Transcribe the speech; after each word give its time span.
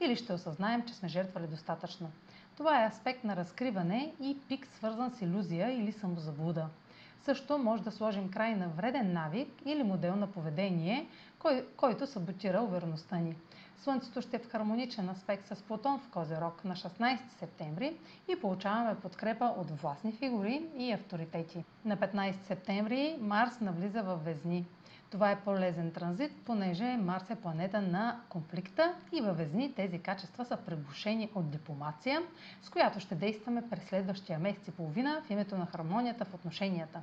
или 0.00 0.16
ще 0.16 0.32
осъзнаем, 0.32 0.82
че 0.82 0.94
сме 0.94 1.08
жертвали 1.08 1.46
достатъчно. 1.46 2.10
Това 2.56 2.82
е 2.82 2.86
аспект 2.86 3.24
на 3.24 3.36
разкриване 3.36 4.12
и 4.20 4.38
пик 4.48 4.66
свързан 4.66 5.10
с 5.10 5.22
иллюзия 5.22 5.72
или 5.72 5.92
самозаблуда. 5.92 6.68
Също 7.22 7.58
може 7.58 7.82
да 7.82 7.90
сложим 7.90 8.30
край 8.30 8.54
на 8.54 8.68
вреден 8.68 9.12
навик 9.12 9.48
или 9.64 9.82
модел 9.82 10.16
на 10.16 10.26
поведение, 10.26 11.08
кой, 11.38 11.66
който 11.76 12.06
саботира 12.06 12.62
увереността 12.62 13.16
ни. 13.16 13.36
Слънцето 13.82 14.22
ще 14.22 14.36
е 14.36 14.38
в 14.38 14.50
хармоничен 14.50 15.08
аспект 15.08 15.46
с 15.46 15.62
Плутон 15.62 15.98
в 15.98 16.08
Козерог 16.08 16.64
на 16.64 16.76
16 16.76 17.18
септември 17.38 17.96
и 18.28 18.40
получаваме 18.40 19.00
подкрепа 19.00 19.44
от 19.44 19.70
властни 19.70 20.12
фигури 20.12 20.62
и 20.78 20.92
авторитети. 20.92 21.64
На 21.84 21.96
15 21.96 22.42
септември 22.42 23.16
Марс 23.20 23.60
навлиза 23.60 24.02
в 24.02 24.16
Везни. 24.16 24.66
Това 25.10 25.30
е 25.30 25.40
полезен 25.40 25.92
транзит, 25.92 26.32
понеже 26.44 26.96
Марс 26.96 27.30
е 27.30 27.34
планета 27.34 27.82
на 27.82 28.20
конфликта 28.28 28.94
и 29.12 29.20
във 29.20 29.36
Везни 29.36 29.74
тези 29.74 29.98
качества 29.98 30.44
са 30.44 30.56
пребушени 30.56 31.30
от 31.34 31.50
дипломация, 31.50 32.22
с 32.62 32.70
която 32.70 33.00
ще 33.00 33.14
действаме 33.14 33.70
през 33.70 33.84
следващия 33.84 34.38
месец 34.38 34.68
и 34.68 34.70
половина 34.70 35.22
в 35.26 35.30
името 35.30 35.58
на 35.58 35.66
хармонията 35.66 36.24
в 36.24 36.34
отношенията. 36.34 37.02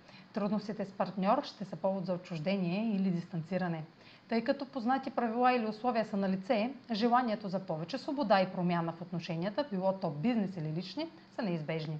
Трудностите 0.33 0.85
с 0.85 0.91
партньор 0.91 1.43
ще 1.43 1.65
са 1.65 1.75
повод 1.75 2.05
за 2.05 2.13
отчуждение 2.13 2.95
или 2.95 3.11
дистанциране. 3.11 3.83
Тъй 4.29 4.43
като 4.43 4.65
познати 4.65 5.11
правила 5.11 5.53
или 5.53 5.65
условия 5.65 6.05
са 6.05 6.17
на 6.17 6.29
лице, 6.29 6.73
желанието 6.91 7.47
за 7.47 7.59
повече 7.59 7.97
свобода 7.97 8.41
и 8.41 8.51
промяна 8.51 8.91
в 8.91 9.01
отношенията, 9.01 9.65
било 9.71 9.93
то 9.93 10.09
бизнес 10.09 10.57
или 10.57 10.73
лични, 10.73 11.09
са 11.35 11.41
неизбежни. 11.41 11.99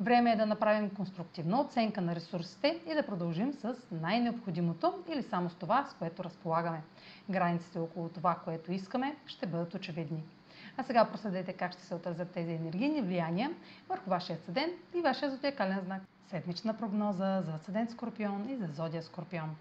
Време 0.00 0.32
е 0.32 0.36
да 0.36 0.46
направим 0.46 0.90
конструктивна 0.90 1.60
оценка 1.60 2.00
на 2.00 2.14
ресурсите 2.14 2.80
и 2.90 2.94
да 2.94 3.06
продължим 3.06 3.52
с 3.52 3.74
най-необходимото 3.90 4.94
или 5.12 5.22
само 5.22 5.50
с 5.50 5.54
това, 5.54 5.84
с 5.84 5.94
което 5.94 6.24
разполагаме. 6.24 6.82
Границите 7.30 7.78
около 7.78 8.08
това, 8.08 8.34
което 8.44 8.72
искаме, 8.72 9.16
ще 9.26 9.46
бъдат 9.46 9.74
очевидни. 9.74 10.24
А 10.78 10.82
сега 10.82 11.04
проследете 11.04 11.52
как 11.52 11.72
ще 11.72 11.82
се 11.82 11.94
отразят 11.94 12.30
тези 12.30 12.52
енергийни 12.52 13.02
влияния 13.02 13.50
върху 13.88 14.10
вашия 14.10 14.38
седент 14.38 14.74
и 14.94 15.00
вашия 15.00 15.30
зодиакален 15.30 15.80
знак. 15.84 16.02
Седмична 16.28 16.76
прогноза 16.76 17.42
за 17.42 17.58
седент 17.64 17.90
Скорпион 17.90 18.48
и 18.48 18.56
за 18.56 18.66
зодия 18.66 19.02
Скорпион. 19.02 19.56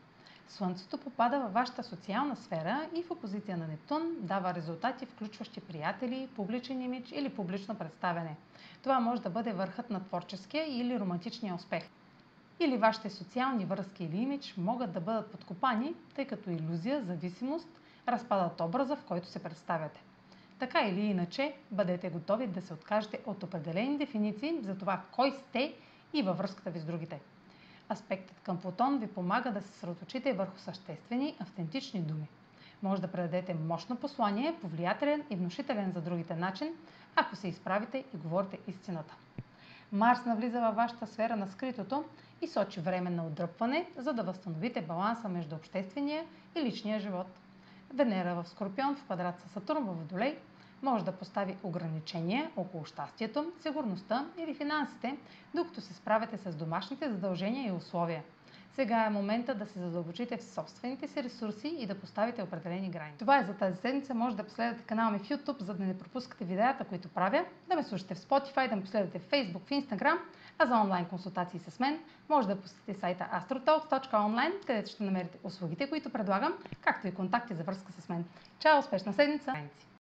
Слънцето 0.48 0.98
попада 0.98 1.40
във 1.40 1.54
вашата 1.54 1.84
социална 1.84 2.36
сфера 2.36 2.90
и 2.96 3.04
в 3.04 3.12
опозиция 3.12 3.58
на 3.58 3.68
Нептун 3.68 4.16
дава 4.20 4.54
резултати, 4.54 5.06
включващи 5.06 5.62
приятели, 5.62 6.30
публичен 6.36 6.82
имидж 6.82 7.12
или 7.12 7.30
публично 7.30 7.76
представяне. 7.76 8.36
Това 8.84 9.00
може 9.00 9.22
да 9.22 9.30
бъде 9.30 9.54
върхът 9.54 9.90
на 9.90 10.04
творческия 10.04 10.81
или 10.81 11.00
романтичния 11.00 11.56
успех. 11.56 11.84
Или 12.59 12.78
вашите 12.78 13.09
социални 13.09 13.66
връзки 13.66 14.04
или 14.04 14.18
имидж 14.18 14.54
могат 14.58 14.92
да 14.92 15.00
бъдат 15.00 15.31
подкопани, 15.31 15.96
тъй 16.16 16.25
като 16.25 16.50
иллюзия, 16.50 17.04
зависимост 17.04 17.68
разпадат 18.08 18.62
образа, 18.62 18.96
в 18.96 19.06
който 19.06 19.28
се 19.28 19.44
представяте. 19.44 20.02
Така 20.60 20.82
или 20.82 21.02
иначе, 21.02 21.56
бъдете 21.72 22.10
готови 22.10 22.48
да 22.48 22.62
се 22.62 22.74
откажете 22.74 23.20
от 23.26 23.44
определени 23.44 23.98
дефиниции 23.98 24.60
за 24.62 24.78
това 24.78 25.02
кой 25.12 25.32
сте 25.32 25.74
и 26.14 26.24
във 26.24 26.38
връзката 26.38 26.72
ви 26.72 26.80
с 26.80 26.86
другите. 26.86 27.20
Аспектът 27.92 28.40
към 28.40 28.62
Плутон 28.62 29.00
ви 29.00 29.08
помага 29.08 29.52
да 29.52 29.62
се 29.62 29.68
съсредоточите 29.68 30.34
върху 30.34 30.60
съществени, 30.60 31.36
автентични 31.40 32.02
думи. 32.02 32.30
Може 32.84 33.02
да 33.02 33.12
предадете 33.12 33.54
мощно 33.54 33.96
послание, 33.96 34.56
повлиятелен 34.62 35.24
и 35.30 35.36
внушителен 35.36 35.92
за 35.92 36.02
другите 36.02 36.36
начин, 36.36 36.74
ако 37.16 37.36
се 37.36 37.48
изправите 37.48 38.04
и 38.14 38.18
говорите 38.18 38.60
истината. 38.68 39.16
Марс 39.92 40.26
навлиза 40.26 40.62
във 40.62 40.76
вашата 40.76 41.08
сфера 41.08 41.36
на 41.36 41.48
скритото 41.48 42.04
и 42.42 42.48
сочи 42.48 42.80
време 42.80 43.10
на 43.10 43.26
отдръпване, 43.26 43.88
за 43.98 44.14
да 44.14 44.24
възстановите 44.24 44.82
баланса 44.82 45.30
между 45.30 45.56
обществения 45.56 46.26
и 46.56 46.62
личния 46.62 47.00
живот. 47.00 47.28
Венера 47.95 48.35
в 48.35 48.47
Скорпион 48.47 48.95
в 48.95 49.03
квадрат 49.03 49.39
с 49.39 49.51
Сатурн 49.51 49.83
в 49.83 49.94
Водолей– 49.94 50.38
може 50.81 51.06
да 51.06 51.11
постави 51.11 51.57
ограничения 51.63 52.51
около 52.56 52.85
щастието, 52.85 53.51
сигурността 53.61 54.25
или 54.38 54.56
финансите, 54.56 55.17
докато 55.56 55.81
се 55.81 55.94
справяте 55.94 56.38
с 56.38 56.56
домашните 56.56 57.09
задължения 57.09 57.67
и 57.67 57.72
условия. 57.72 58.23
Сега 58.75 59.06
е 59.06 59.09
момента 59.09 59.56
да 59.56 59.66
се 59.66 59.80
задълбочите 59.80 60.38
в 60.38 60.44
собствените 60.44 61.08
си 61.08 61.24
ресурси 61.24 61.75
и 61.80 61.86
да 61.86 62.00
поставите 62.00 62.44
определени 62.44 62.90
граници. 62.90 63.19
Това 63.19 63.40
е 63.40 63.44
за 63.44 63.53
тази 63.53 63.78
седмица. 63.78 64.13
Може 64.13 64.36
да 64.36 64.44
последвате 64.44 64.84
канала 64.84 65.12
ми 65.12 65.19
в 65.19 65.30
YouTube, 65.30 65.62
за 65.62 65.74
да 65.74 65.84
не 65.84 65.97
пропускате 65.97 66.46
видеята, 66.46 66.86
които 66.86 67.09
правя, 67.09 67.46
да 67.69 67.75
ме 67.75 67.84
слушате 67.84 68.16
в 68.16 68.18
Spotify, 68.18 68.69
да 68.69 68.75
ме 68.75 68.81
последвате 68.81 69.19
в 69.19 69.30
Facebook, 69.30 69.59
в 69.59 69.69
Instagram, 69.69 70.18
а 70.59 70.66
за 70.66 70.75
онлайн 70.75 71.06
консултации 71.06 71.59
с 71.59 71.80
мен 71.80 72.00
може 72.30 72.47
да 72.47 72.62
посетите 72.62 72.94
сайта 72.94 73.28
astrotalks.online, 73.34 74.66
където 74.68 74.92
ще 74.92 75.03
намерите 75.03 75.38
услугите, 75.44 75.90
които 75.90 76.09
предлагам, 76.09 76.53
както 76.81 77.07
и 77.07 77.13
контакти 77.13 77.53
за 77.53 77.63
връзка 77.63 77.92
с 77.92 78.09
мен. 78.09 78.25
Чао! 78.59 78.80
Успешна 78.80 79.13
седмица! 79.13 79.53